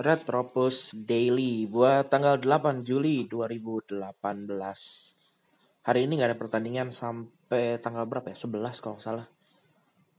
[0.00, 4.00] Retropus Daily buat tanggal 8 Juli 2018.
[5.84, 8.36] Hari ini nggak ada pertandingan sampai tanggal berapa ya?
[8.40, 9.28] 11 kalau nggak salah.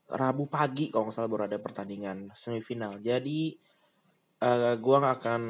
[0.05, 3.01] Rabu pagi kalau nggak salah baru ada pertandingan semifinal.
[3.01, 3.57] Jadi
[4.45, 5.41] uh, gua nggak akan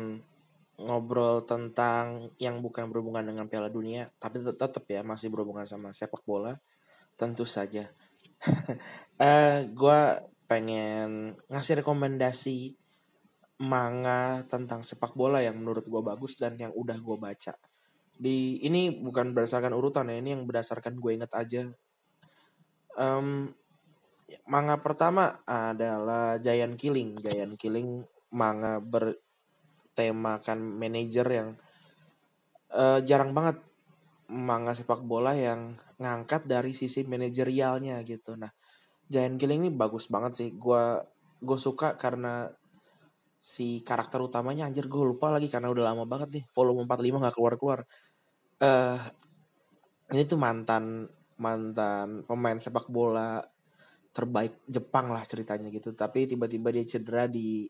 [0.80, 6.24] ngobrol tentang yang bukan berhubungan dengan Piala Dunia, tapi tetap ya masih berhubungan sama sepak
[6.24, 6.56] bola.
[7.20, 7.84] Tentu saja.
[9.20, 12.80] uh, gua pengen ngasih rekomendasi
[13.62, 17.54] manga tentang sepak bola yang menurut gue bagus dan yang udah gue baca.
[18.18, 21.70] Di ini bukan berdasarkan urutan ya, ini yang berdasarkan gue inget aja.
[22.98, 23.54] Um,
[24.50, 27.22] manga pertama adalah Giant Killing.
[27.22, 28.02] Giant Killing
[28.34, 31.50] manga bertemakan manajer yang
[32.74, 33.62] uh, jarang banget
[34.32, 38.34] manga sepak bola yang ngangkat dari sisi manajerialnya gitu.
[38.34, 38.50] Nah,
[39.06, 40.50] Giant Killing ini bagus banget sih.
[40.58, 40.98] Gue
[41.42, 42.50] gue suka karena
[43.42, 47.36] si karakter utamanya anjir gue lupa lagi karena udah lama banget nih volume 45 nggak
[47.36, 47.80] keluar keluar
[48.62, 49.02] uh,
[50.14, 51.10] ini tuh mantan
[51.42, 53.42] mantan pemain sepak bola
[54.12, 55.96] terbaik Jepang lah ceritanya gitu.
[55.96, 57.66] Tapi tiba-tiba dia cedera di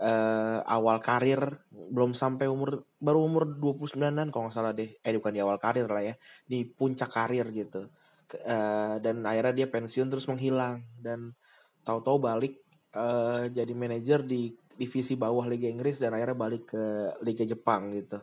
[0.00, 4.96] uh, awal karir belum sampai umur baru umur 29an kalau nggak salah deh.
[5.02, 6.14] Eh bukan di awal karir lah ya
[6.46, 7.90] di puncak karir gitu.
[8.28, 10.86] Uh, dan akhirnya dia pensiun terus menghilang.
[10.94, 11.34] Dan
[11.82, 12.62] tahu-tahu balik
[12.94, 16.84] uh, jadi manajer di divisi bawah Liga Inggris dan akhirnya balik ke
[17.26, 18.22] Liga Jepang gitu.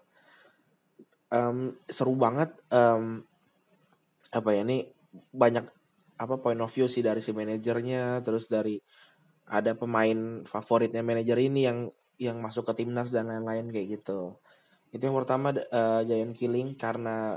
[1.28, 3.20] Um, seru banget um,
[4.32, 4.88] apa ya ini
[5.36, 5.68] banyak
[6.16, 8.80] apa point of view sih dari si manajernya terus dari
[9.52, 14.40] ada pemain favoritnya manajer ini yang yang masuk ke timnas dan lain-lain kayak gitu.
[14.96, 17.36] Itu yang pertama uh, Giant Killing karena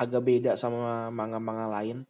[0.00, 2.08] agak beda sama manga-manga lain.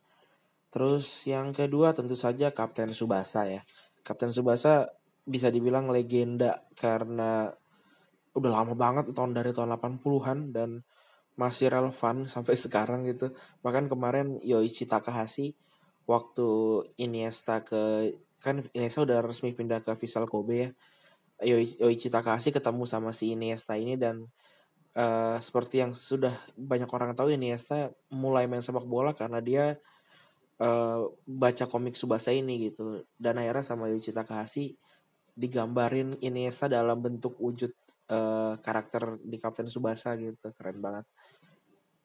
[0.73, 3.61] Terus yang kedua tentu saja Kapten Subasa ya.
[4.07, 4.89] Kapten Subasa
[5.23, 7.47] bisa dibilang legenda karena
[8.33, 10.71] udah lama banget tahun dari tahun 80-an dan
[11.37, 13.33] masih relevan sampai sekarang gitu.
[13.65, 15.57] Bahkan kemarin Yoichi Takahashi
[16.09, 16.49] waktu
[16.99, 18.13] Iniesta ke
[18.43, 20.71] kan Iniesta udah resmi pindah ke Vissel Kobe ya.
[21.43, 24.31] Yoichi Takahashi ketemu sama si Iniesta ini dan
[24.95, 29.75] uh, seperti yang sudah banyak orang tahu Iniesta mulai main sepak bola karena dia
[30.63, 33.03] uh, baca komik Subasa ini gitu.
[33.19, 34.79] Dan akhirnya sama Yoichi Takahashi
[35.33, 37.73] digambarin Iniesta dalam bentuk wujud
[38.13, 40.53] uh, karakter di Kapten Subasa gitu.
[40.53, 41.05] Keren banget.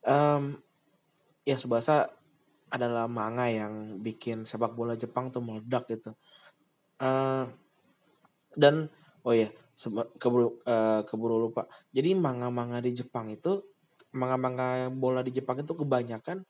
[0.07, 0.55] Um,
[1.43, 2.07] ya Subasa
[2.67, 6.11] adalah manga yang bikin sepak bola Jepang tuh meledak gitu.
[6.97, 7.47] Uh,
[8.57, 8.89] dan
[9.23, 9.51] oh ya
[10.17, 11.69] keburu uh, keburu lupa.
[11.93, 13.61] Jadi manga-manga di Jepang itu
[14.15, 16.41] manga-manga bola di Jepang itu kebanyakan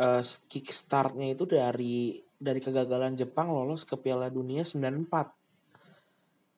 [0.00, 5.41] uh, kickstartnya itu dari dari kegagalan Jepang lolos ke Piala Dunia 94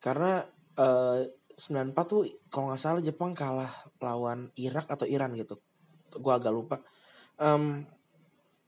[0.05, 0.45] karena
[0.77, 1.25] uh,
[1.57, 3.73] 94 tuh kalau nggak salah Jepang kalah
[4.05, 5.57] lawan Irak atau Iran gitu.
[6.13, 6.77] Gue agak lupa.
[7.41, 7.89] Um,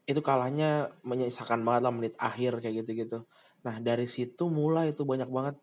[0.08, 3.28] itu kalahnya menyisakan banget lah menit akhir kayak gitu-gitu.
[3.66, 5.56] Nah dari situ mulai itu banyak banget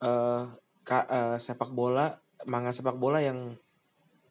[0.00, 0.48] uh,
[0.86, 2.16] ka, uh, sepak bola,
[2.48, 3.52] manga sepak bola yang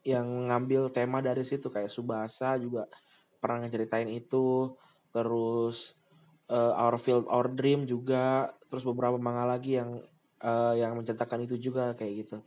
[0.02, 2.90] yang ngambil tema dari situ kayak Subasa juga
[3.38, 4.74] pernah ngeceritain itu.
[5.12, 6.00] Terus
[6.48, 10.00] uh, Our Field Our Dream juga, terus beberapa manga lagi yang
[10.44, 12.38] uh, yang mencetakkan itu juga kayak gitu.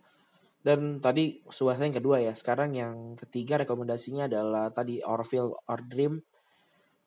[0.58, 2.34] Dan tadi suasa yang kedua ya.
[2.34, 6.20] Sekarang yang ketiga rekomendasinya adalah tadi Orville Or Dream.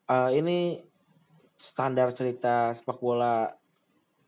[0.08, 0.80] Uh, ini
[1.54, 3.46] standar cerita sepak bola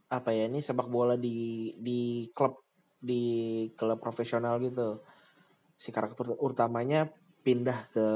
[0.07, 2.63] apa ya ini sepak bola di di klub
[3.01, 5.03] di klub profesional gitu.
[5.75, 7.11] Si karakter utamanya
[7.45, 8.07] pindah ke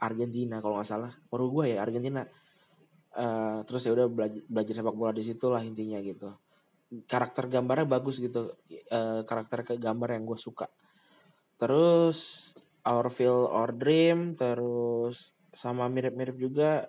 [0.00, 1.12] Argentina kalau nggak salah.
[1.34, 2.24] Uruguay ya Argentina.
[3.16, 6.36] Uh, terus ya udah belajar, belajar sepak bola di situ lah intinya gitu
[7.06, 8.54] karakter gambarnya bagus gitu.
[8.90, 10.70] Uh, karakter ke gambar yang gue suka.
[11.58, 12.52] Terus
[12.86, 16.86] Our Feel Our Dream terus sama mirip-mirip juga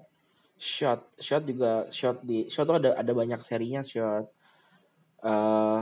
[0.59, 1.17] shot.
[1.17, 4.29] Shot juga shot di shot tuh ada ada banyak serinya shot.
[5.25, 5.81] Uh,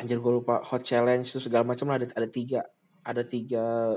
[0.00, 2.64] anjir gue lupa hot challenge itu segala macam ada ada tiga.
[3.04, 3.96] Ada tiga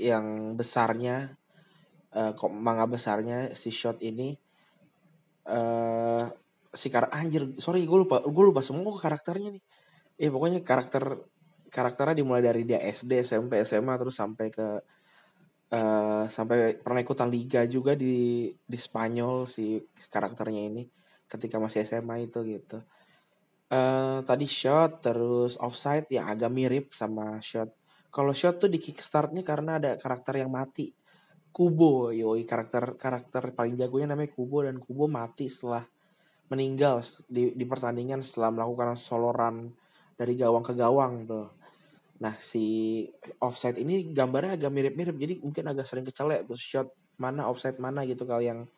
[0.00, 1.36] yang besarnya
[2.16, 4.32] uh, manga besarnya si shot ini.
[5.44, 6.24] Uh,
[6.74, 9.64] si karakter anjir sorry gue lupa gue lupa semua karakternya nih.
[10.18, 11.24] Eh pokoknya karakter
[11.70, 14.68] karakternya dimulai dari dia SD SMP SMA terus sampai ke
[15.74, 19.78] uh, sampai pernah ikutan liga juga di di Spanyol si
[20.10, 20.82] karakternya ini
[21.26, 22.78] ketika masih SMA itu gitu.
[23.74, 27.74] Uh, tadi shot terus offside yang agak mirip sama shot.
[28.14, 30.94] Kalau shot tuh di kickstartnya karena ada karakter yang mati.
[31.54, 35.86] Kubo yoi karakter karakter paling jagonya namanya Kubo dan Kubo mati setelah
[36.52, 39.72] meninggal di, di pertandingan setelah melakukan soloran
[40.14, 41.48] dari gawang ke gawang tuh.
[42.20, 43.04] Nah si
[43.40, 46.88] offside ini gambarnya agak mirip-mirip jadi mungkin agak sering kecelek tuh shot
[47.18, 48.68] mana offside mana gitu kalau yang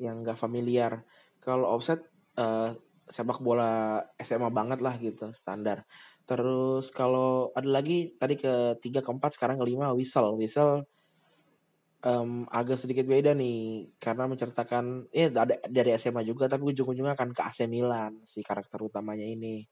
[0.00, 1.04] yang nggak familiar.
[1.38, 2.02] Kalau offside
[2.38, 2.74] uh,
[3.06, 5.84] sepak bola SMA banget lah gitu standar.
[6.24, 10.86] Terus kalau ada lagi tadi ke tiga keempat sekarang kelima whistle whistle
[12.02, 17.30] um, agak sedikit beda nih karena menceritakan ya ada dari SMA juga tapi ujung-ujungnya akan
[17.34, 19.66] ke AC Milan si karakter utamanya ini.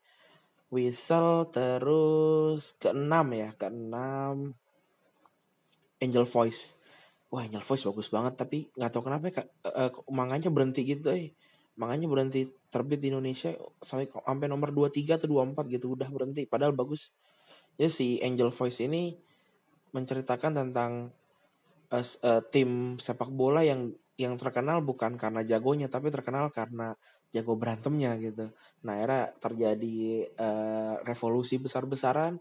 [0.71, 4.55] Whistle terus keenam ya keenam
[5.99, 6.79] Angel Voice.
[7.31, 11.35] Wah Angel Voice bagus banget tapi nggak tahu kenapa ya, uh, manganya berhenti gitu eh.
[11.75, 13.50] Manganya berhenti terbit di Indonesia
[13.83, 17.11] sampai sampai nomor 23 atau 24 gitu udah berhenti padahal bagus.
[17.75, 19.19] Ya si Angel Voice ini
[19.91, 21.11] menceritakan tentang
[21.90, 23.90] uh, tim sepak bola yang
[24.20, 26.94] yang terkenal bukan karena jagonya tapi terkenal karena
[27.32, 28.52] jago berantemnya gitu.
[28.84, 32.37] Nah, era terjadi uh, revolusi besar-besaran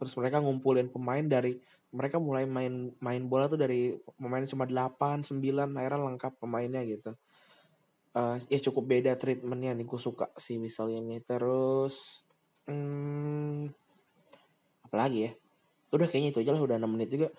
[0.00, 1.60] terus mereka ngumpulin pemain dari
[1.92, 7.12] mereka mulai main main bola tuh dari pemain cuma 8, 9, era lengkap pemainnya gitu.
[8.10, 12.26] Uh, ya cukup beda treatmentnya nih gue suka si Whistle ini terus
[12.66, 13.70] hmm,
[14.82, 15.32] apalagi ya
[15.94, 17.30] udah kayaknya itu aja lah udah 6 menit juga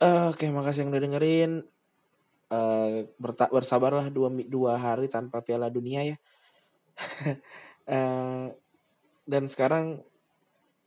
[0.00, 1.52] Uh, Oke, okay, makasih yang udah dengerin.
[2.48, 3.04] Uh,
[3.52, 6.16] bersabarlah dua, dua hari tanpa Piala Dunia ya.
[7.84, 8.48] uh,
[9.30, 10.00] dan sekarang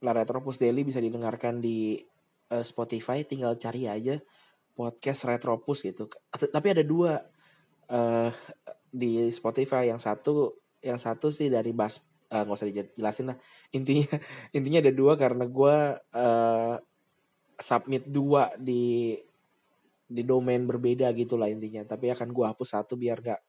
[0.02, 2.02] La Retropus Daily bisa didengarkan di
[2.50, 3.22] uh, Spotify.
[3.22, 4.18] Tinggal cari aja
[4.74, 6.10] podcast Retropus gitu.
[6.34, 7.22] Tapi ada dua
[7.94, 8.34] uh,
[8.90, 9.94] di Spotify.
[9.94, 12.02] Yang satu, yang satu sih dari Bas.
[12.34, 13.38] Uh, nggak usah dijelasin lah.
[13.78, 14.10] Intinya,
[14.58, 16.76] intinya ada dua karena gue uh,
[17.60, 19.18] submit dua di
[20.14, 21.84] di domain berbeda gitulah intinya.
[21.84, 23.42] Tapi akan gue hapus satu biar gak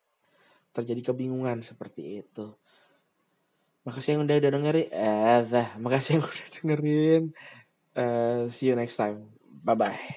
[0.74, 2.46] terjadi kebingungan seperti itu.
[3.84, 4.88] Makasih yang udah udah dengerin.
[4.90, 7.22] Eh makasih yang udah dengerin.
[7.94, 9.30] Uh, see you next time.
[9.64, 10.04] Bye bye